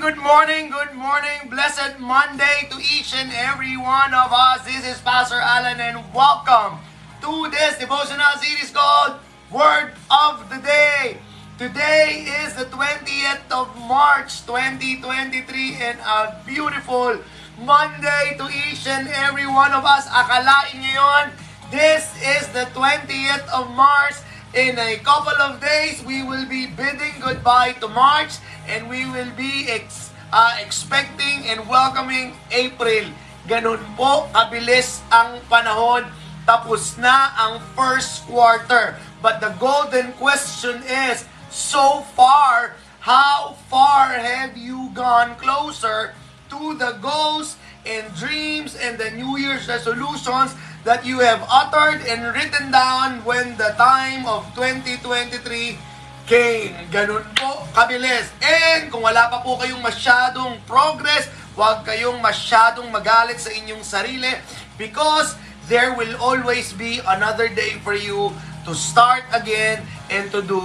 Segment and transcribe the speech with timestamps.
[0.00, 1.50] Good morning, good morning.
[1.50, 4.64] Blessed Monday to each and every one of us.
[4.64, 6.80] This is Pastor Alan and welcome
[7.20, 9.20] to this devotional series called
[9.52, 11.18] Word of the Day.
[11.58, 17.20] Today is the 20th of March 2023 and a beautiful
[17.60, 20.08] Monday to each and every one of us.
[20.08, 21.28] Akalain niyo yun,
[21.68, 24.16] this is the 20th of March
[24.50, 29.30] In a couple of days, we will be bidding goodbye to March and we will
[29.38, 33.14] be ex, uh, expecting and welcoming April.
[33.46, 36.02] Ganun po kabilis ang panahon.
[36.50, 38.98] Tapos na ang first quarter.
[39.22, 42.74] But the golden question is, so far,
[43.06, 46.18] how far have you gone closer
[46.50, 47.54] to the goals
[47.86, 53.56] and dreams and the New Year's resolutions that you have uttered and written down when
[53.60, 55.76] the time of 2023
[56.24, 56.72] came.
[56.88, 58.30] Ganun po kabilis.
[58.40, 64.32] And kung wala pa po kayong masyadong progress, huwag kayong masyadong magalit sa inyong sarili
[64.80, 65.36] because
[65.68, 68.32] there will always be another day for you
[68.64, 70.58] to start again and to do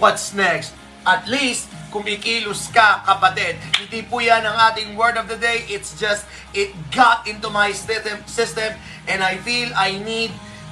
[0.00, 0.74] what's next.
[1.06, 3.58] At least, kumikilos ka, kapatid.
[3.76, 5.66] Hindi po yan ang ating word of the day.
[5.66, 6.24] It's just,
[6.54, 8.72] it got into my system,
[9.10, 10.30] and I feel I need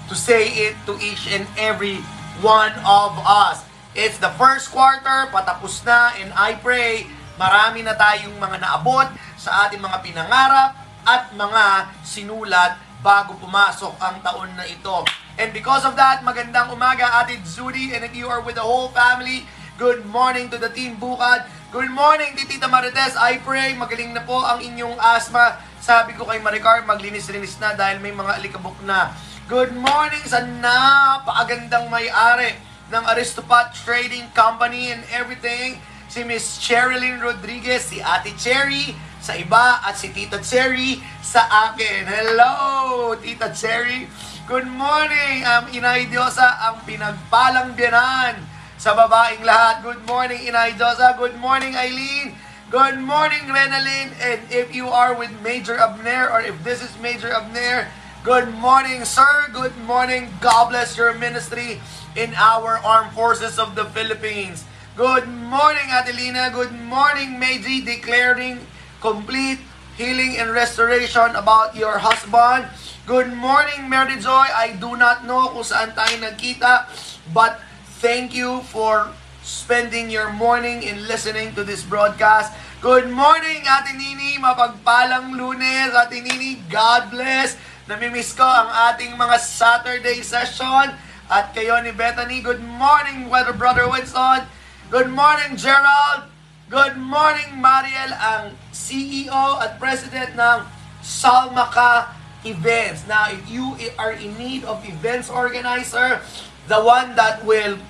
[0.08, 2.00] to say it to each and every
[2.40, 3.66] one of us.
[3.98, 9.66] It's the first quarter, patapos na, and I pray marami na tayong mga naabot sa
[9.66, 10.74] ating mga pinangarap
[11.06, 15.06] at mga sinulat bago pumasok ang taon na ito.
[15.38, 18.90] And because of that, magandang umaga, Ate Judy, and if you are with the whole
[18.90, 19.46] family,
[19.78, 21.46] Good morning to the team Bukad.
[21.70, 23.14] Good morning, Tita Marites.
[23.14, 25.54] I pray magaling na po ang inyong asthma.
[25.78, 29.14] Sabi ko kay Maricar, maglinis-linis na dahil may mga alikabok na.
[29.46, 32.58] Good morning sa napakagandang may-ari
[32.90, 35.78] ng Aristopat Trading Company and everything.
[36.10, 42.02] Si Miss Cherilyn Rodriguez, si Ate Cherry sa iba at si Tita Cherry sa akin.
[42.02, 44.10] Hello, Tita Cherry.
[44.50, 48.47] Good morning, um, Inay Diyosa, ang pinagpalang biyanan
[48.78, 49.82] sa babaeng lahat.
[49.82, 51.18] Good morning, Inay Josa.
[51.18, 52.38] Good morning, Eileen.
[52.70, 54.14] Good morning, Renalyn.
[54.22, 57.90] And if you are with Major Abner or if this is Major Abner,
[58.22, 59.50] good morning, sir.
[59.50, 60.30] Good morning.
[60.38, 61.82] God bless your ministry
[62.14, 64.62] in our armed forces of the Philippines.
[64.94, 66.54] Good morning, Adelina.
[66.54, 68.62] Good morning, Meiji, declaring
[69.02, 69.58] complete
[69.98, 72.70] healing and restoration about your husband.
[73.10, 74.46] Good morning, Mary Joy.
[74.54, 76.86] I do not know kung saan tayo nagkita,
[77.34, 77.58] but
[77.98, 79.10] Thank you for
[79.42, 82.54] spending your morning in listening to this broadcast.
[82.78, 84.38] Good morning, Ate Nini.
[84.38, 86.62] Mapagpalang lunes, Ate Nini.
[86.70, 87.58] God bless.
[87.90, 90.94] Namimiss ko ang ating mga Saturday session.
[91.26, 94.46] At kayo ni Bethany, good morning, Weather Brother Winston.
[94.94, 96.30] Good morning, Gerald.
[96.70, 100.62] Good morning, Mariel, ang CEO at President ng
[101.02, 102.14] Salmaka
[102.46, 103.10] Events.
[103.10, 106.22] Now, if you are in need of events organizer,
[106.68, 107.80] the one that will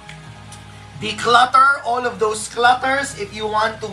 [1.03, 3.19] declutter all of those clutters.
[3.19, 3.91] If you want to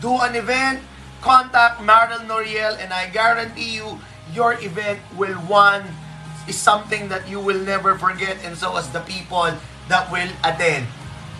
[0.00, 0.80] do an event,
[1.20, 4.00] contact Marilyn Noriel and I guarantee you
[4.32, 5.84] your event will one
[6.48, 9.52] is something that you will never forget and so as the people
[9.88, 10.88] that will attend.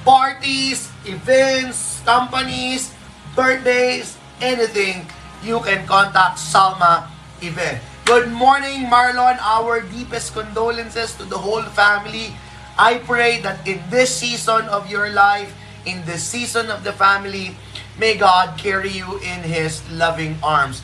[0.05, 2.93] Parties, events, companies,
[3.35, 5.07] birthdays, anything,
[5.43, 7.09] you can contact Salma
[7.41, 7.81] Event.
[8.05, 9.39] Good morning, Marlon.
[9.41, 12.35] Our deepest condolences to the whole family
[12.79, 15.53] I pray that in this season of your life,
[15.85, 17.57] in this season of the family,
[17.99, 20.81] may God carry you in His loving arms.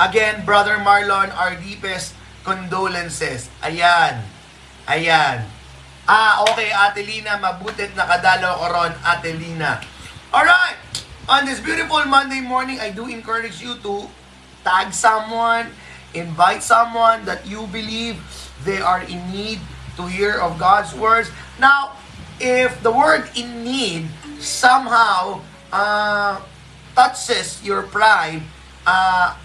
[0.00, 3.52] Again, Brother Marlon, our deepest condolences.
[3.60, 4.24] Ayan.
[4.88, 5.44] Ayan.
[6.08, 9.78] Ah, okay, Ate Lina, mabutit na kadalaw ko ron, Ate Lina.
[10.32, 10.80] Alright!
[11.28, 14.08] On this beautiful Monday morning, I do encourage you to
[14.64, 15.70] tag someone,
[16.16, 18.18] invite someone that you believe
[18.64, 19.60] they are in need
[19.96, 21.30] to hear of God's words.
[21.58, 21.96] Now,
[22.40, 24.08] if the word in need
[24.38, 25.40] somehow
[25.72, 26.40] uh,
[26.94, 28.42] touches your pride,
[28.86, 29.36] uh,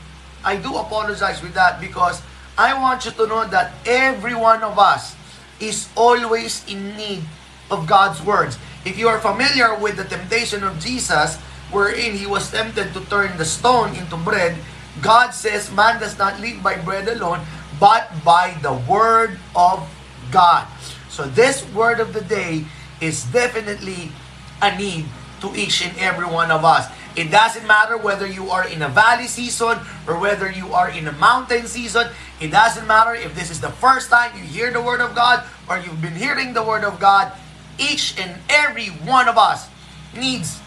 [0.43, 2.21] I do apologize with that because
[2.57, 5.15] I want you to know that every one of us
[5.59, 7.23] is always in need
[7.71, 8.57] of God's words.
[8.85, 11.35] If you are familiar with the temptation of Jesus,
[11.71, 14.55] wherein he was tempted to turn the stone into bread,
[15.01, 17.41] God says, Man does not live by bread alone,
[17.79, 19.83] but by the word of
[20.31, 20.67] God.
[21.09, 22.65] So this word of the day
[23.01, 24.11] is definitely
[24.61, 25.05] a need
[25.41, 26.87] to each and every one of us.
[27.15, 31.07] It doesn't matter whether you are in a valley season or whether you are in
[31.07, 32.07] a mountain season.
[32.41, 35.45] It doesn't matter if this is the first time you hear the Word of God
[35.69, 37.31] or you've been hearing the Word of God.
[37.79, 39.69] Each and every one of us
[40.15, 40.59] needs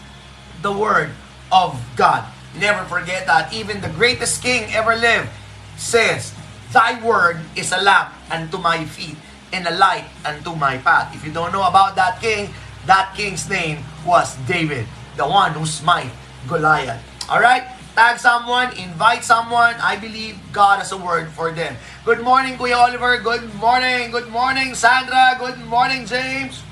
[0.63, 1.11] the Word
[1.51, 2.25] of God.
[2.57, 3.53] Never forget that.
[3.53, 5.29] Even the greatest king ever lived
[5.77, 6.33] says,
[6.73, 9.17] Thy word is a lamp unto my feet
[9.51, 11.13] and a light unto my path.
[11.15, 12.53] If you don't know about that king,
[12.85, 14.87] that king's name was David,
[15.17, 16.11] the one who smite
[16.47, 17.01] Goliath.
[17.29, 17.63] Alright?
[17.95, 19.75] Tag someone, invite someone.
[19.81, 21.75] I believe God has a word for them.
[22.05, 23.19] Good morning, Kuya Oliver.
[23.19, 24.11] Good morning.
[24.11, 25.35] Good morning, Sandra.
[25.37, 26.63] Good morning, James.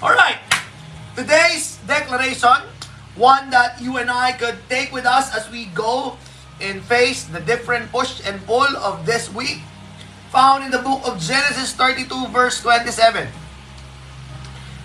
[0.00, 0.38] Alright.
[1.16, 2.62] Today's declaration,
[3.16, 6.16] one that you and I could take with us as we go
[6.60, 9.58] and face the different push and pull of this week,
[10.30, 13.28] found in the book of Genesis 32, verse 27.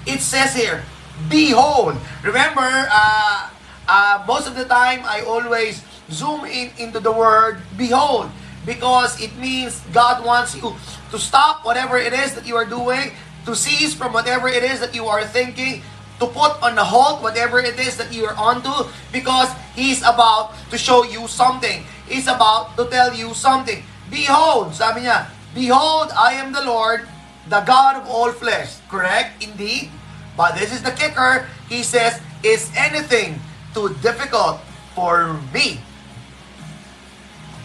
[0.06, 0.84] It says here,
[1.30, 1.96] Behold.
[2.24, 3.50] Remember, uh,
[3.88, 8.30] uh, most of the time, I always zoom in into the word behold
[8.66, 10.76] because it means God wants you
[11.12, 13.12] to stop whatever it is that you are doing,
[13.46, 15.84] to cease from whatever it is that you are thinking,
[16.20, 20.54] to put on the halt whatever it is that you are onto because He's about
[20.72, 21.84] to show you something.
[22.08, 23.84] He's about to tell you something.
[24.10, 27.06] Behold, sabi niya, Behold, I am the Lord,
[27.48, 28.82] the God of all flesh.
[28.90, 29.38] Correct?
[29.44, 29.94] Indeed.
[30.36, 31.46] But this is the kicker.
[31.70, 33.40] He says, Is anything
[33.74, 34.60] too difficult
[34.98, 35.80] for me?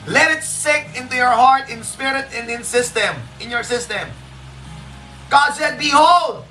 [0.08, 4.08] Let it sink into your heart, in spirit, and in system, in your system.
[5.29, 6.44] God said, Behold,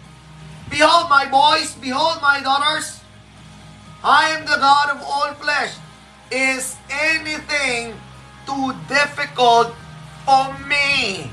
[0.70, 3.02] behold my boys, behold my daughters,
[4.04, 5.74] I am the God of all flesh.
[6.30, 7.96] Is anything
[8.48, 9.76] too difficult
[10.24, 11.30] for me?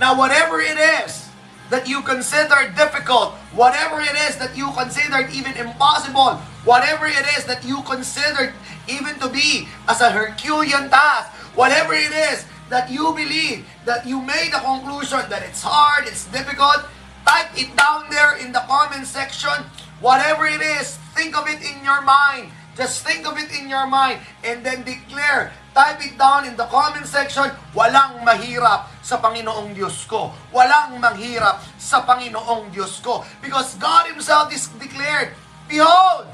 [0.00, 1.28] Now, whatever it is
[1.70, 7.44] that you consider difficult, whatever it is that you considered even impossible, whatever it is
[7.44, 8.52] that you considered
[8.88, 14.20] even to be as a Herculean task, whatever it is that you believe, that you
[14.20, 16.86] made a conclusion that it's hard, it's difficult,
[17.26, 19.64] type it down there in the comment section.
[20.00, 22.50] Whatever it is, think of it in your mind.
[22.76, 25.52] Just think of it in your mind and then declare.
[25.72, 27.48] Type it down in the comment section.
[27.76, 30.32] Walang mahirap sa Panginoong Diyos ko.
[30.52, 33.24] Walang mahirap sa Panginoong Diyos ko.
[33.44, 35.36] Because God Himself is declared,
[35.68, 36.28] Behold,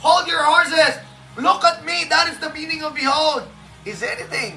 [0.00, 0.96] Hold your horses.
[1.36, 2.08] Look at me.
[2.08, 3.44] That is the meaning of behold.
[3.84, 4.56] Is anything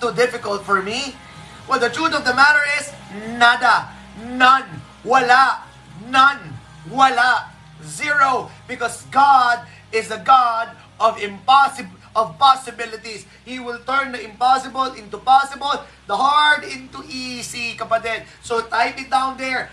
[0.00, 1.14] too difficult for me?
[1.68, 2.90] Well, the truth of the matter is,
[3.38, 3.94] nada.
[4.26, 4.82] None.
[5.06, 5.62] Wala.
[6.10, 6.58] None.
[6.90, 7.51] Wala.
[7.84, 8.50] Zero.
[8.68, 10.70] Because God is a God
[11.00, 13.24] of impossible of possibilities.
[13.44, 15.72] He will turn the impossible into possible,
[16.06, 18.24] the hard into easy, kapatid.
[18.42, 19.70] So type it down there.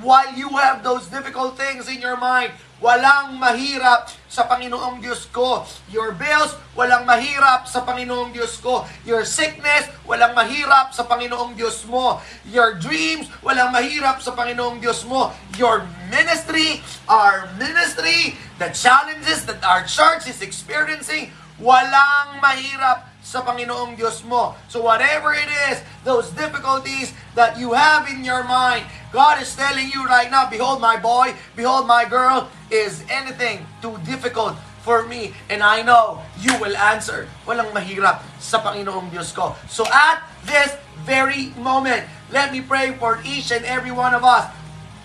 [0.00, 5.66] While you have those difficult things in your mind, Walang mahirap sa Panginoong Diyos ko.
[5.90, 8.86] Your bills, walang mahirap sa Panginoong Diyos ko.
[9.02, 12.22] Your sickness, walang mahirap sa Panginoong Diyos mo.
[12.46, 15.34] Your dreams, walang mahirap sa Panginoong Diyos mo.
[15.58, 16.78] Your ministry,
[17.10, 24.56] our ministry, the challenges that our church is experiencing, walang mahirap sa Panginoong Diyos mo.
[24.72, 29.90] So whatever it is, those difficulties that you have in your mind, God is telling
[29.92, 35.36] you right now, behold my boy, behold my girl, is anything too difficult for me?
[35.52, 37.28] And I know you will answer.
[37.44, 39.56] Walang mahirap sa Panginoong Diyos ko.
[39.68, 40.72] So at this
[41.04, 44.48] very moment, let me pray for each and every one of us.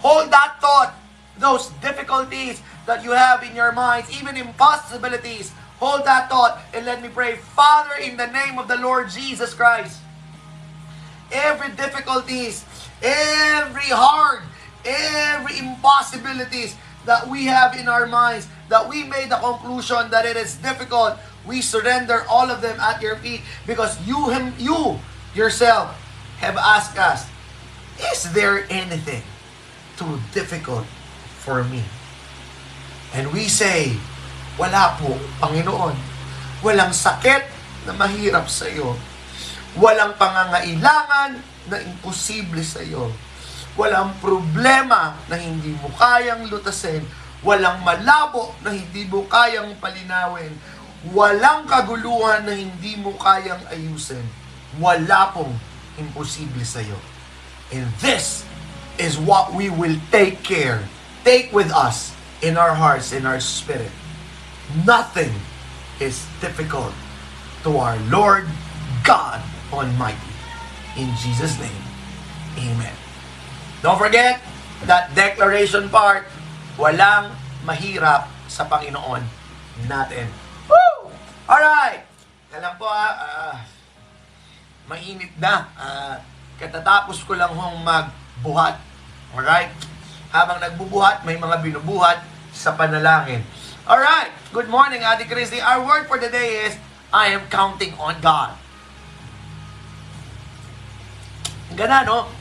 [0.03, 0.95] Hold that thought,
[1.39, 7.03] those difficulties that you have in your minds, even impossibilities, Hold that thought and let
[7.03, 7.35] me pray.
[7.35, 9.99] Father, in the name of the Lord Jesus Christ,
[11.29, 12.63] every difficulties,
[13.03, 14.43] every hard,
[14.85, 20.37] every impossibilities that we have in our minds, that we made the conclusion that it
[20.37, 24.97] is difficult, we surrender all of them at your feet because you him you
[25.35, 25.91] yourself
[26.39, 27.27] have asked us,
[27.99, 29.23] is there anything
[29.97, 30.85] too difficult
[31.43, 31.83] for me?
[33.11, 33.99] And we say,
[34.53, 35.97] wala po, Panginoon.
[36.61, 37.49] Walang sakit
[37.89, 38.93] na mahirap sa iyo.
[39.73, 43.09] Walang pangangailangan na imposible sa iyo.
[43.73, 47.01] Walang problema na hindi mo kayang lutasin.
[47.41, 50.53] Walang malabo na hindi mo kayang palinawin.
[51.09, 54.23] Walang kaguluhan na hindi mo kayang ayusin.
[54.77, 55.57] Wala pong
[55.97, 56.95] imposible sa iyo.
[57.73, 58.45] And this
[59.01, 60.85] is what we will take care,
[61.25, 62.13] take with us
[62.45, 63.89] in our hearts, in our spirit
[64.85, 65.31] nothing
[65.99, 66.95] is difficult
[67.63, 68.47] to our Lord
[69.03, 70.31] God Almighty.
[70.95, 71.83] In Jesus' name,
[72.59, 72.95] Amen.
[73.81, 74.39] Don't forget
[74.85, 76.29] that declaration part,
[76.77, 77.33] walang
[77.65, 79.25] mahirap sa Panginoon
[79.89, 80.29] natin.
[80.69, 81.09] Woo!
[81.49, 82.05] Alright!
[82.53, 83.53] Kailan po ah, uh,
[84.85, 85.65] mainit na.
[85.73, 86.15] Uh,
[86.61, 88.77] katatapos ko lang hong magbuhat.
[89.33, 89.73] Alright?
[90.29, 92.21] Habang nagbubuhat, may mga binubuhat
[92.53, 93.41] sa panalangin.
[93.83, 95.59] Alright, good morning, Ate Christy.
[95.59, 96.77] Our word for the day is,
[97.11, 98.55] I am counting on God.
[101.75, 102.31] Gana, no?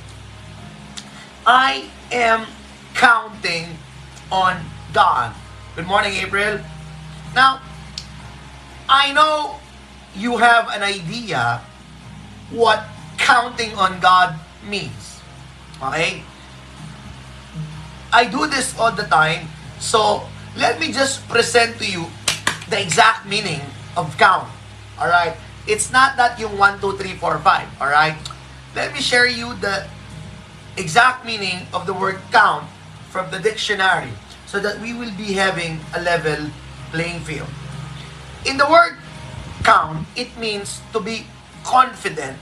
[1.45, 2.47] I am
[2.95, 3.75] counting
[4.31, 4.63] on
[4.95, 5.35] God.
[5.75, 6.63] Good morning, April.
[7.35, 7.59] Now,
[8.89, 9.59] I know
[10.15, 11.59] you have an idea
[12.55, 12.87] what
[13.19, 15.19] counting on God means.
[15.83, 16.23] Okay?
[18.13, 19.49] I do this all the time.
[19.81, 20.23] So,
[20.57, 22.07] let me just present to you
[22.69, 23.61] the exact meaning
[23.97, 24.49] of count.
[24.99, 25.37] Alright?
[25.67, 27.81] It's not that yung 1, 2, 3, 4, 5.
[27.81, 28.17] Alright?
[28.75, 29.87] Let me share you the
[30.77, 32.65] exact meaning of the word count
[33.11, 34.11] from the dictionary
[34.47, 36.49] so that we will be having a level
[36.93, 37.49] playing field.
[38.45, 38.97] In the word
[39.65, 41.27] count, it means to be
[41.65, 42.37] confident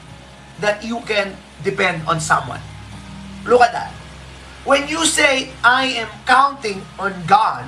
[0.61, 2.61] that you can depend on someone.
[3.47, 3.93] Look at that.
[4.65, 7.65] When you say, I am counting on God,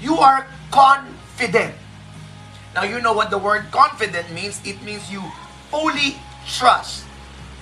[0.00, 1.74] you are confident.
[2.74, 4.60] Now, you know what the word confident means.
[4.64, 5.22] It means you
[5.70, 6.16] fully
[6.46, 7.04] trust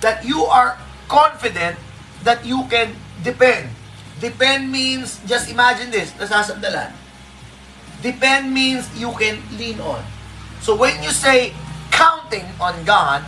[0.01, 0.77] that you are
[1.07, 1.77] confident
[2.23, 3.69] that you can depend.
[4.19, 6.91] Depend means, just imagine this, nasasandalan.
[8.01, 10.03] Depend means you can lean on.
[10.61, 11.53] So when you say
[11.91, 13.23] counting on God,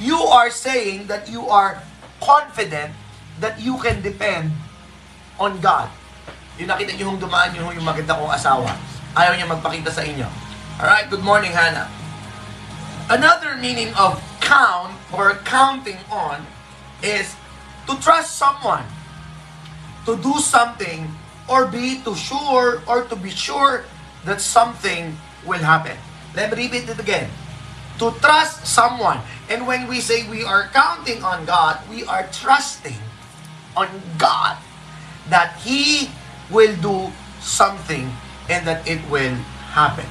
[0.00, 1.82] you are saying that you are
[2.22, 2.94] confident
[3.40, 4.52] that you can depend
[5.38, 5.90] on God.
[6.56, 8.72] Yung nakita nyo yung dumaan nyo yung maganda kong asawa.
[9.12, 10.24] Ayaw niya magpakita sa inyo.
[10.80, 11.88] Alright, good morning, Hannah.
[13.12, 16.44] Another meaning of count or counting on
[17.04, 17.36] is
[17.84, 18.84] to trust someone,
[20.08, 21.06] to do something,
[21.46, 23.84] or be too sure or to be sure
[24.24, 25.94] that something will happen.
[26.34, 27.30] Let me repeat it again.
[28.00, 29.20] To trust someone.
[29.48, 32.98] And when we say we are counting on God, we are trusting
[33.76, 34.58] on God
[35.30, 36.10] that He
[36.50, 38.10] will do something
[38.48, 39.34] and that it will
[39.74, 40.06] happen.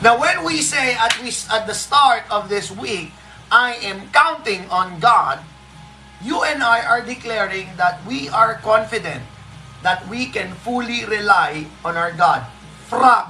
[0.00, 3.12] Now, when we say at least at the start of this week,
[3.52, 5.44] I am counting on God,
[6.22, 9.26] you and I are declaring that we are confident
[9.82, 12.46] that we can fully rely on our God.
[12.86, 13.28] Frog.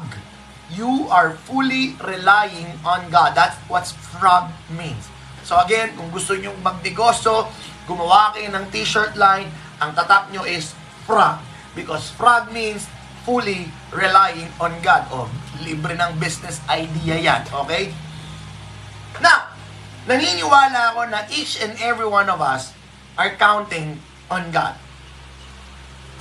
[0.71, 3.35] You are fully relying on God.
[3.35, 5.11] That's what frog means.
[5.43, 7.51] So again, kung gusto nyo magnegosyo,
[7.91, 9.51] gumawa kayo ng t-shirt line,
[9.83, 10.79] ang tatak nyo is
[11.11, 11.43] frog.
[11.75, 12.87] Because frog means
[13.27, 15.11] fully relying on God.
[15.11, 15.27] O,
[15.67, 17.43] libre ng business idea yan.
[17.67, 17.91] Okay?
[19.19, 19.51] Now,
[20.07, 22.71] naniniwala ako na each and every one of us
[23.19, 23.99] are counting
[24.31, 24.79] on God.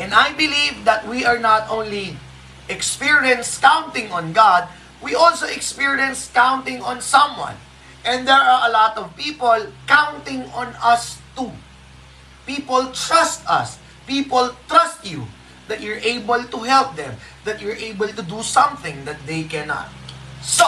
[0.01, 2.17] And I believe that we are not only
[2.65, 4.65] experience counting on God,
[5.05, 7.55] we also experience counting on someone.
[8.03, 11.51] And there are a lot of people counting on us too.
[12.47, 13.77] People trust us.
[14.09, 15.29] People trust you
[15.69, 17.13] that you're able to help them,
[17.45, 19.93] that you're able to do something that they cannot.
[20.41, 20.65] So,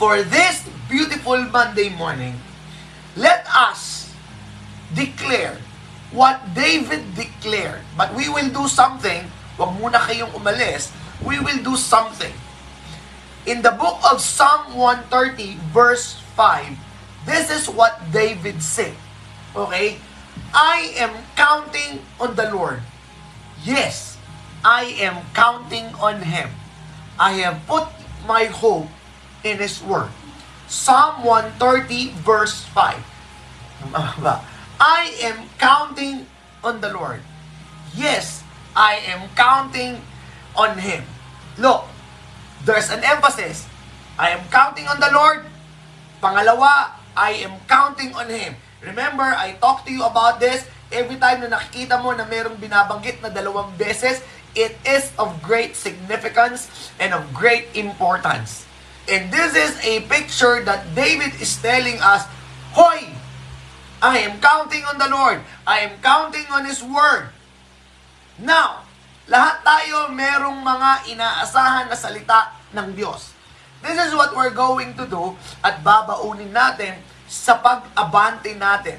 [0.00, 2.40] for this beautiful Monday morning,
[3.20, 4.08] let us
[4.96, 5.60] declare
[6.08, 7.84] what David declared.
[8.00, 9.28] But we will do something.
[9.60, 10.88] Huwag muna kayong umalis.
[11.20, 12.32] We will do something.
[13.44, 16.64] In the book of Psalm 130, verse 5,
[17.28, 18.96] this is what David said.
[19.52, 20.00] Okay?
[20.54, 22.82] I am counting on the Lord.
[23.64, 24.18] Yes,
[24.64, 26.50] I am counting on Him.
[27.18, 27.88] I have put
[28.26, 28.88] my hope
[29.44, 30.10] in His Word.
[30.66, 32.98] Psalm 130, verse 5.
[34.80, 36.26] I am counting
[36.62, 37.22] on the Lord.
[37.94, 38.42] Yes,
[38.74, 40.02] I am counting
[40.58, 41.04] on Him.
[41.56, 41.86] Look,
[42.66, 43.64] there's an emphasis.
[44.18, 45.46] I am counting on the Lord.
[46.20, 48.56] Pangalawa, I am counting on Him.
[48.86, 50.62] Remember, I talked to you about this.
[50.94, 54.22] Every time na nakikita mo na mayroong binabanggit na dalawang beses,
[54.54, 56.70] it is of great significance
[57.02, 58.62] and of great importance.
[59.10, 62.30] And this is a picture that David is telling us,
[62.78, 63.10] Hoy,
[63.98, 65.42] I am counting on the Lord.
[65.66, 67.34] I am counting on His Word.
[68.38, 68.86] Now,
[69.26, 73.34] lahat tayo merong mga inaasahan na salita ng Diyos.
[73.82, 78.98] This is what we're going to do at babaunin natin sa pag-abante natin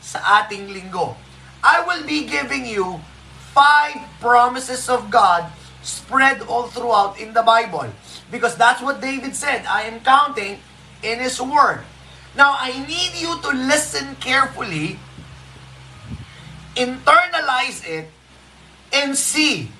[0.00, 1.18] sa ating linggo.
[1.66, 3.02] I will be giving you
[3.50, 5.50] five promises of God
[5.82, 7.90] spread all throughout in the Bible.
[8.30, 9.66] Because that's what David said.
[9.66, 10.58] I am counting
[11.02, 11.82] in His Word.
[12.36, 14.98] Now, I need you to listen carefully,
[16.76, 18.10] internalize it,
[18.92, 19.70] and see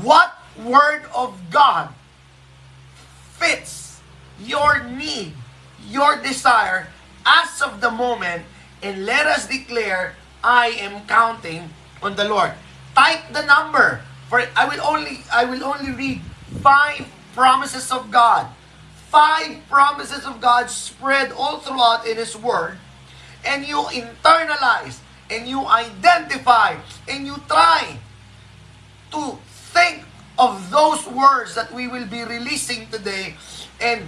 [0.00, 1.90] what Word of God
[3.36, 4.00] fits
[4.40, 5.34] your need,
[5.90, 6.88] your desire
[7.26, 8.44] as of the moment,
[8.82, 11.70] and let us declare, I am counting
[12.02, 12.52] on the Lord.
[12.94, 14.02] Type the number.
[14.28, 16.20] For I will only I will only read
[16.60, 18.48] five promises of God.
[19.08, 22.78] Five promises of God spread all throughout in His Word.
[23.44, 25.00] And you internalize
[25.30, 26.76] and you identify
[27.08, 27.98] and you try
[29.12, 29.38] to
[29.72, 30.04] think
[30.38, 33.34] of those words that we will be releasing today
[33.80, 34.02] and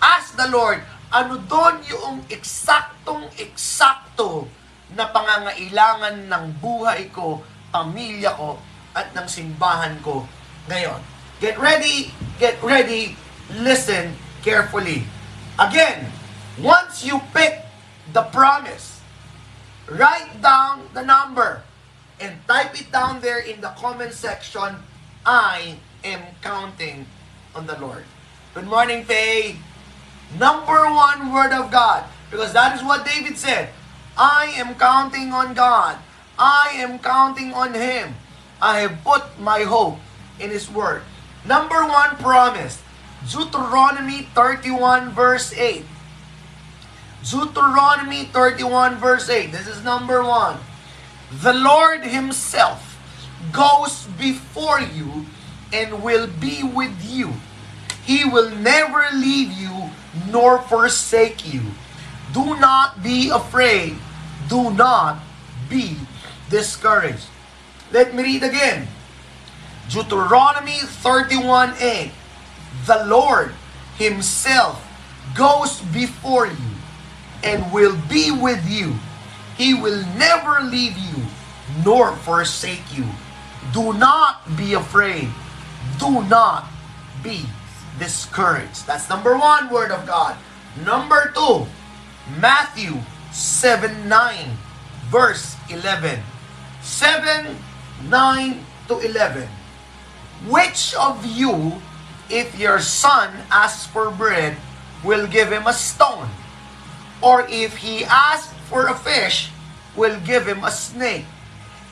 [0.00, 0.82] ask the Lord,
[1.12, 4.48] ano doon yung eksaktong eksakto
[4.96, 8.56] na pangangailangan ng buhay ko, pamilya ko,
[8.96, 10.24] at ng simbahan ko
[10.72, 11.00] ngayon.
[11.36, 13.12] Get ready, get ready,
[13.60, 15.04] listen carefully.
[15.60, 16.08] Again,
[16.56, 17.60] once you pick
[18.16, 19.04] the promise,
[19.92, 21.60] write down the number
[22.20, 24.80] and type it down there in the comment section.
[25.28, 27.04] I am counting
[27.52, 28.08] on the Lord.
[28.56, 29.60] Good morning, Faye.
[30.38, 32.04] Number one word of God.
[32.30, 33.68] Because that is what David said.
[34.16, 35.98] I am counting on God.
[36.38, 38.14] I am counting on Him.
[38.60, 39.98] I have put my hope
[40.40, 41.02] in His Word.
[41.44, 42.82] Number one promise.
[43.30, 45.84] Deuteronomy 31 verse 8.
[47.28, 49.52] Deuteronomy 31 verse 8.
[49.52, 50.58] This is number one.
[51.30, 52.98] The Lord Himself
[53.52, 55.26] goes before you
[55.72, 57.32] and will be with you.
[58.04, 59.90] He will never leave you
[60.28, 61.62] nor forsake you.
[62.32, 63.96] Do not be afraid.
[64.48, 65.18] Do not
[65.68, 65.96] be
[66.50, 67.26] discouraged.
[67.92, 68.88] Let me read again.
[69.88, 72.12] Deuteronomy 31:8.
[72.86, 73.54] The Lord
[73.96, 74.80] himself
[75.34, 76.72] goes before you
[77.42, 78.96] and will be with you.
[79.56, 81.24] He will never leave you
[81.84, 83.06] nor forsake you.
[83.72, 85.28] Do not be afraid.
[85.98, 86.66] Do not
[87.22, 87.46] be
[87.98, 88.86] discouraged.
[88.86, 90.36] That's number one word of God.
[90.84, 91.66] Number two,
[92.40, 93.00] Matthew
[93.32, 94.58] 7 9,
[95.10, 96.20] verse 11.
[96.80, 97.56] 7,
[98.08, 99.48] 9 to 11.
[100.48, 101.80] Which of you,
[102.28, 104.56] if your son asks for bread,
[105.04, 106.28] will give him a stone?
[107.22, 109.50] Or if he asks for a fish,
[109.94, 111.26] will give him a snake?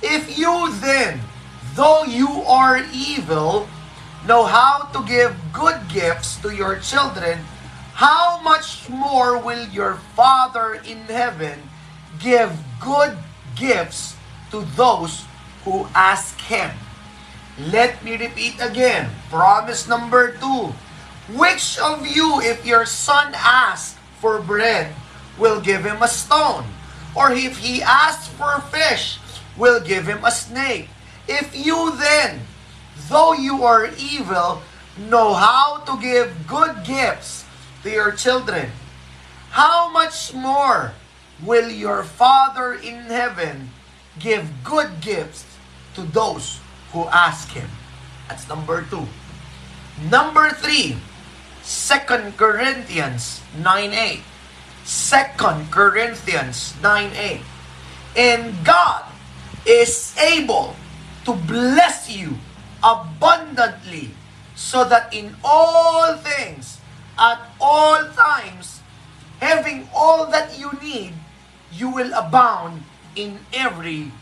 [0.03, 1.21] If you then,
[1.75, 3.69] though you are evil,
[4.27, 7.39] know how to give good gifts to your children,
[7.95, 11.59] how much more will your Father in heaven
[12.19, 13.17] give good
[13.57, 14.17] gifts
[14.51, 15.25] to those
[15.65, 16.71] who ask Him?
[17.59, 19.11] Let me repeat again.
[19.29, 20.73] Promise number two.
[21.37, 24.97] Which of you, if your son asks for bread,
[25.39, 26.65] will give him a stone?
[27.15, 29.19] Or if he asks for fish,
[29.57, 30.89] will give him a snake?
[31.29, 32.41] If you then,
[33.09, 34.63] though you are evil,
[34.99, 37.45] know how to give good gifts
[37.83, 38.71] to your children,
[39.51, 40.93] how much more
[41.43, 43.71] will your Father in heaven
[44.19, 45.47] give good gifts
[45.95, 46.61] to those
[46.93, 47.69] who ask Him?
[48.29, 49.07] That's number two.
[50.11, 50.97] Number three,
[51.65, 54.23] 2 Corinthians 9.8.
[54.87, 57.41] 2 Corinthians 9.8.
[58.17, 59.05] And God
[59.67, 60.75] is able
[61.25, 62.39] to bless you
[62.83, 64.11] abundantly
[64.55, 66.79] so that in all things,
[67.19, 68.81] at all times,
[69.41, 71.15] having all that you need,
[71.73, 72.85] you will abound
[73.17, 74.13] in every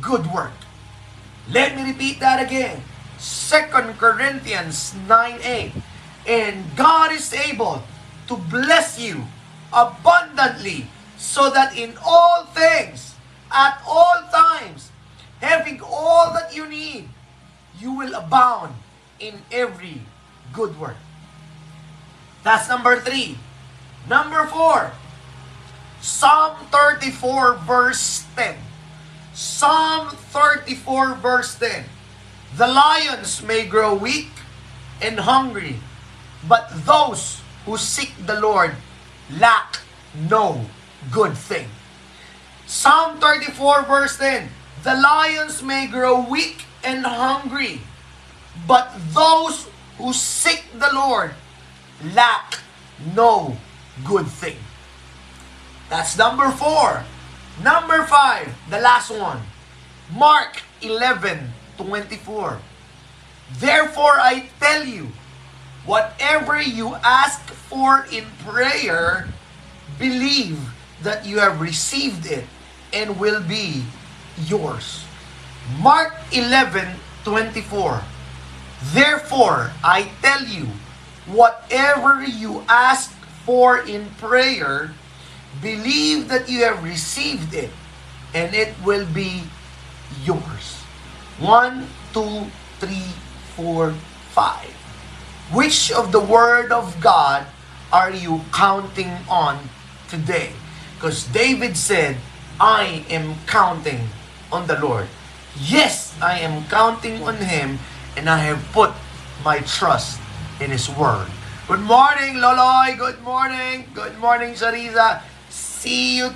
[0.00, 0.54] good work.
[1.50, 2.82] Let me repeat that again.
[3.18, 5.72] 2 Corinthians 9:8.
[6.26, 7.84] And God is able
[8.28, 9.28] to bless you
[9.72, 13.14] abundantly so that in all things,
[13.52, 14.90] at all times,
[15.40, 17.08] having all that you need,
[17.84, 18.72] you will abound
[19.20, 20.00] in every
[20.54, 20.96] good work.
[22.42, 23.36] That's number three.
[24.08, 24.92] Number four,
[26.00, 28.56] Psalm 34 verse 10.
[29.34, 31.84] Psalm 34 verse 10.
[32.56, 34.32] The lions may grow weak
[35.02, 35.76] and hungry,
[36.48, 38.72] but those who seek the Lord
[39.36, 39.80] lack
[40.30, 40.64] no
[41.12, 41.68] good thing.
[42.66, 44.48] Psalm 34 verse 10.
[44.84, 47.80] The lions may grow weak and hungry,
[48.66, 49.68] but those
[49.98, 51.32] who seek the Lord
[52.14, 52.58] lack
[53.14, 53.56] no
[54.04, 54.56] good thing.
[55.90, 57.04] That's number four.
[57.62, 59.40] Number five, the last one.
[60.12, 62.58] Mark 11, 24.
[63.58, 65.08] Therefore I tell you,
[65.86, 69.28] whatever you ask for in prayer,
[69.98, 70.58] believe
[71.02, 72.44] that you have received it
[72.92, 73.84] and will be
[74.46, 75.03] yours.
[75.80, 78.02] Mark 11, 24.
[78.92, 80.68] Therefore I tell you,
[81.26, 83.12] whatever you ask
[83.44, 84.92] for in prayer,
[85.62, 87.70] believe that you have received it,
[88.34, 89.44] and it will be
[90.24, 90.84] yours.
[91.40, 92.46] One, two,
[92.78, 93.12] three,
[93.56, 93.92] four,
[94.32, 94.70] five.
[95.52, 97.46] Which of the Word of God
[97.92, 99.68] are you counting on
[100.08, 100.52] today?
[100.96, 102.16] Because David said,
[102.60, 104.08] I am counting
[104.50, 105.08] on the Lord.
[105.54, 107.78] Yes, I am counting on Him
[108.18, 108.90] and I have put
[109.46, 110.18] my trust
[110.58, 111.30] in His Word.
[111.70, 112.98] Good morning, Loloy.
[112.98, 113.86] Good morning.
[113.94, 115.22] Good morning, Shariza.
[115.54, 116.34] See you.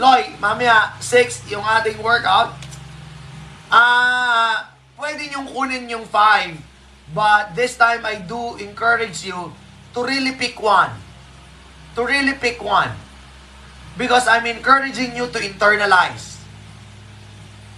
[0.00, 2.56] Loy, mamaya, 6 yung ating workout.
[3.68, 4.56] Ah, uh,
[4.96, 6.56] pwede niyong kunin yung 5.
[7.12, 9.52] But this time, I do encourage you
[9.92, 10.96] to really pick one.
[12.00, 12.96] To really pick one.
[14.00, 16.31] Because I'm encouraging you to internalize.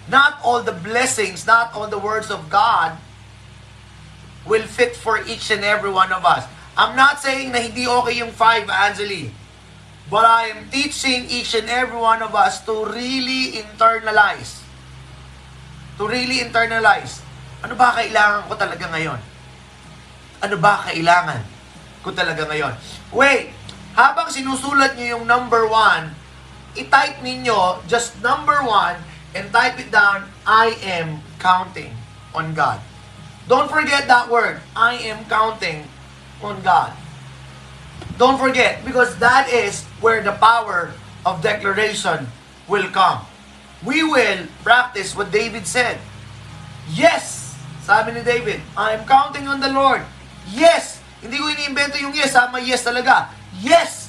[0.08, 3.00] Not all the blessings, not all the words of God
[4.44, 6.44] will fit for each and every one of us.
[6.76, 9.32] I'm not saying na hindi okay yung five, Angeli.
[10.12, 14.60] But I am teaching each and every one of us to really internalize.
[15.96, 17.24] To really internalize.
[17.64, 19.20] Ano ba kailangan ko talaga ngayon?
[20.44, 21.40] Ano ba kailangan
[22.04, 22.76] ko talaga ngayon?
[23.16, 23.56] Wait,
[23.96, 26.12] habang sinusulat niyo yung number one,
[26.76, 29.00] i-type ninyo just number one
[29.34, 31.92] and type it down, I am counting
[32.34, 32.80] on God.
[33.46, 34.62] Don't forget that word.
[34.74, 35.84] I am counting
[36.40, 36.94] on God.
[38.16, 40.94] Don't forget, because that is where the power
[41.26, 42.30] of declaration
[42.68, 43.26] will come.
[43.84, 45.98] We will practice what David said.
[46.94, 47.52] Yes!
[47.84, 50.00] Sabi ni David, I am counting on the Lord.
[50.48, 51.04] Yes!
[51.20, 53.28] Hindi ko iniimbento yung yes, sama yes talaga.
[53.60, 54.08] Yes!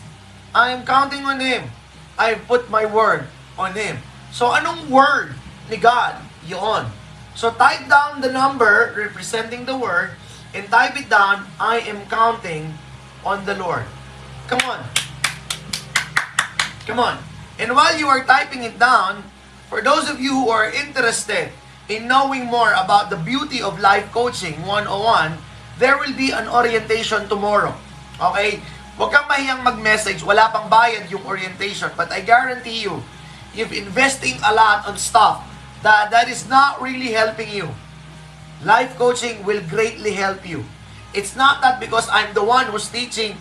[0.55, 1.67] I am counting on Him.
[2.15, 3.27] I put my word
[3.59, 3.99] on Him.
[4.35, 5.31] So, anong word
[5.71, 6.19] ni God?
[6.43, 6.91] Yun.
[7.35, 10.15] So type down the number representing the word
[10.51, 12.75] and type it down, I am counting
[13.23, 13.83] on the Lord.
[14.47, 14.83] Come on.
[16.87, 17.19] Come on.
[17.59, 19.23] And while you are typing it down,
[19.67, 21.51] for those of you who are interested
[21.87, 25.35] in knowing more about the beauty of life coaching 101,
[25.79, 27.75] there will be an orientation tomorrow.
[28.19, 28.59] Okay?
[28.95, 30.23] Huwag kang mahiyang mag-message.
[30.23, 31.91] Wala pang bayad yung orientation.
[31.99, 33.03] But I guarantee you,
[33.57, 35.43] if investing a lot on stuff
[35.83, 37.69] that that is not really helping you.
[38.65, 40.65] Life coaching will greatly help you.
[41.13, 43.37] It's not that because I'm the one who's teaching,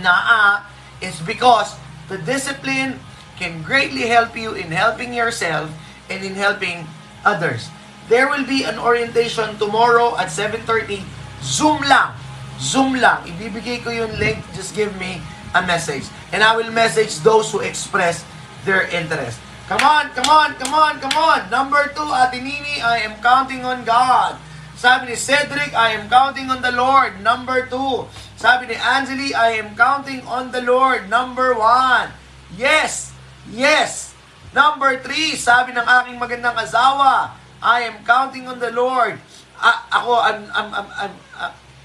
[0.00, 0.62] nah,
[1.02, 1.74] it's because
[2.08, 3.00] the discipline
[3.36, 5.70] can greatly help you in helping yourself
[6.08, 6.86] and in helping
[7.24, 7.68] others.
[8.08, 11.04] There will be an orientation tomorrow at 7.30.
[11.42, 12.16] Zoom lang.
[12.56, 13.26] Zoom lang.
[13.28, 14.40] Ibibigay ko yung link.
[14.56, 15.20] Just give me
[15.52, 16.08] a message.
[16.32, 18.24] And I will message those who express
[18.64, 19.38] their interest.
[19.68, 21.40] Come on, come on, come on, come on.
[21.52, 24.40] Number two, Ate Nini, I am counting on God.
[24.80, 27.20] Sabi ni Cedric, I am counting on the Lord.
[27.20, 28.08] Number two.
[28.40, 31.12] Sabi ni Angeli, I am counting on the Lord.
[31.12, 32.16] Number one.
[32.56, 33.12] Yes,
[33.52, 34.16] yes.
[34.56, 39.20] Number three, sabi ng aking magandang asawa, I am counting on the Lord.
[39.60, 41.14] A- ako, I'm, I'm, I'm, I'm,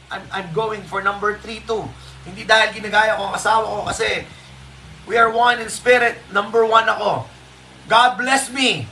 [0.07, 1.83] I'm, I'm going for number three too.
[2.23, 4.23] Hindi dahil ginagaya ko ang asawa ko kasi
[5.03, 6.15] we are one in spirit.
[6.31, 7.27] Number one ako.
[7.87, 8.87] God bless me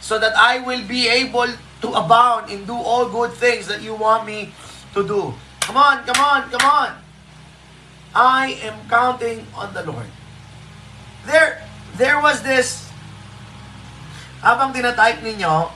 [0.00, 1.48] so that I will be able
[1.82, 4.52] to abound and do all good things that you want me
[4.94, 5.34] to do.
[5.60, 6.90] Come on, come on, come on.
[8.14, 10.06] I am counting on the Lord.
[11.24, 11.62] There,
[11.96, 12.90] there was this,
[14.42, 15.70] habang tinatype ninyo,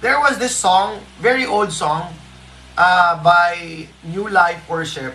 [0.00, 2.12] there was this song, very old song,
[2.76, 5.14] uh, by New Life Worship.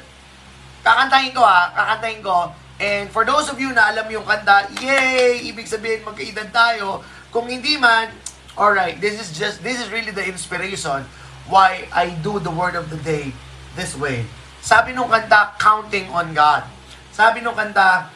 [0.83, 5.49] Kakantahin ko ha, kakantahin ko, And for those of you na alam yung kanta, yay!
[5.49, 7.01] Ibig sabihin magkaedad tayo.
[7.33, 8.13] Kung hindi man,
[8.53, 11.01] alright, this is just, this is really the inspiration
[11.49, 13.33] why I do the word of the day
[13.73, 14.29] this way.
[14.61, 16.69] Sabi nung kanta, counting on God.
[17.09, 18.13] Sabi nung kanta,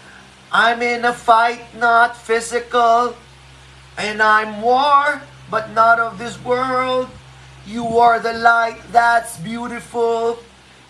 [0.51, 3.15] I'm in a fight, not physical,
[3.97, 7.07] and I'm war, but not of this world.
[7.65, 10.43] You are the light that's beautiful,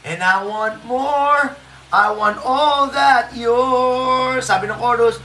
[0.04, 1.56] and I want more.
[1.92, 4.48] I want all that yours.
[4.48, 5.20] Sabi ng chorus,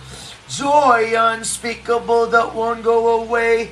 [0.51, 3.71] joy unspeakable that won't go away,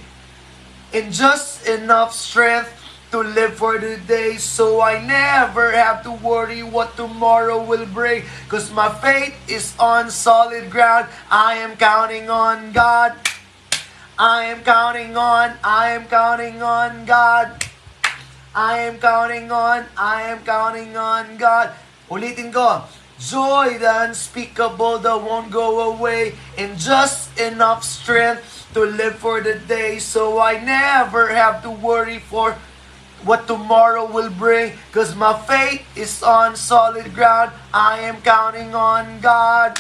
[0.94, 2.70] and just enough strength
[3.10, 8.74] to live for today, so I never have to worry what tomorrow will bring because
[8.74, 11.06] my faith is on solid ground.
[11.30, 13.14] I am counting on God.
[14.18, 17.54] I am counting on, I am counting on God.
[18.54, 21.74] I am counting on, I am counting on God.
[22.14, 22.86] Ulitin ko.
[23.18, 29.58] Joy the unspeakable that won't go away and just enough strength to live for the
[29.66, 32.58] day so I never have to worry for
[33.22, 37.50] what tomorrow will bring because my faith is on solid ground.
[37.72, 39.78] I am counting on God.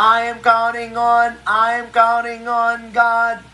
[0.00, 3.44] I am counting on, I am counting on God.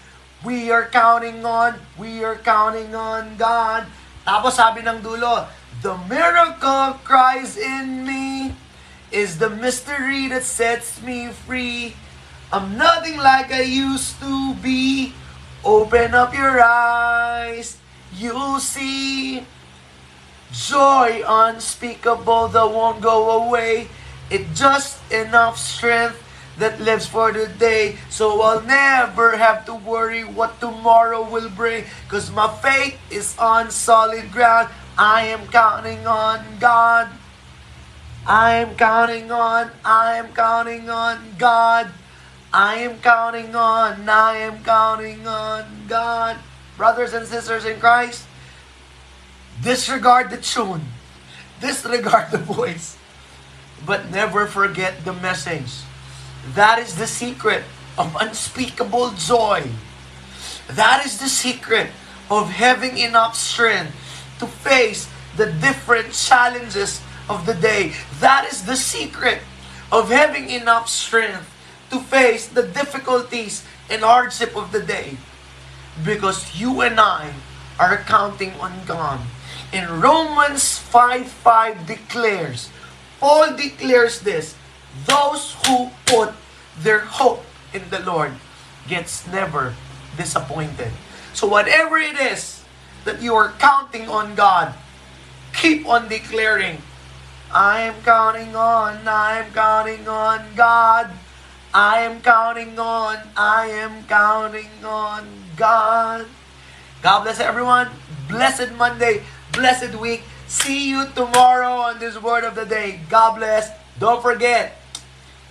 [0.46, 3.90] We are counting on, we are counting on God.
[4.22, 5.42] Tapos sabi ng dulo,
[5.86, 8.56] The miracle cries in me
[9.12, 11.94] is the mystery that sets me free.
[12.50, 15.14] I'm nothing like I used to be.
[15.62, 17.78] Open up your eyes,
[18.18, 19.46] you'll see.
[20.50, 23.86] Joy unspeakable that won't go away.
[24.28, 26.18] It just enough strength
[26.58, 27.94] that lives for the day.
[28.10, 31.84] So I'll never have to worry what tomorrow will bring.
[32.08, 34.68] Cause my faith is on solid ground.
[34.98, 37.08] I am counting on God.
[38.26, 41.92] I am counting on, I am counting on God.
[42.52, 46.38] I am counting on, I am counting on God.
[46.76, 48.26] Brothers and sisters in Christ,
[49.62, 50.82] disregard the tune,
[51.60, 52.96] disregard the voice,
[53.84, 55.82] but never forget the message.
[56.54, 57.62] That is the secret
[57.96, 59.70] of unspeakable joy.
[60.68, 61.90] That is the secret
[62.30, 63.94] of having enough strength
[64.38, 67.92] to face the different challenges of the day.
[68.20, 69.40] That is the secret
[69.92, 71.52] of having enough strength
[71.90, 75.16] to face the difficulties and hardship of the day.
[76.04, 77.32] Because you and I
[77.78, 79.20] are counting on God.
[79.72, 82.70] In Romans 5 5 declares,
[83.20, 84.54] Paul declares this
[85.04, 86.32] those who put
[86.78, 88.32] their hope in the Lord
[88.88, 89.74] gets never
[90.16, 90.92] disappointed.
[91.34, 92.55] So whatever it is
[93.06, 94.74] that you are counting on God,
[95.54, 96.78] keep on declaring,
[97.50, 101.10] I am counting on, I am counting on God.
[101.76, 106.26] I am counting on, I am counting on God.
[107.02, 107.88] God bless everyone.
[108.28, 110.22] Blessed Monday, blessed week.
[110.48, 113.00] See you tomorrow on this word of the day.
[113.10, 113.70] God bless.
[113.98, 114.80] Don't forget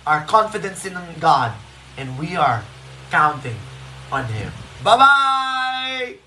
[0.06, 1.52] our confidence in God,
[1.96, 2.64] and we are
[3.10, 3.56] counting
[4.10, 4.50] on Him.
[4.82, 6.25] Bye bye.